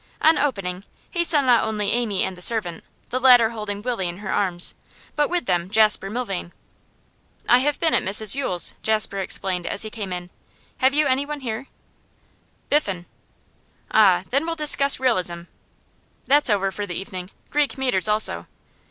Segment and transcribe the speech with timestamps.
[0.19, 4.17] On opening he saw not only Amy and the servant, the latter holding Willie in
[4.17, 4.73] her arms,
[5.15, 6.53] but with them Jasper Milvain.
[7.47, 10.31] 'I have been at Mrs Yule's,' Jasper explained as he came in.
[10.79, 11.67] 'Have you anyone here?'
[12.71, 13.05] 'Biffen.'
[13.91, 15.43] 'Ah, then we'll discuss realism.'
[16.25, 17.29] 'That's over for the evening.
[17.51, 18.47] Greek metres also.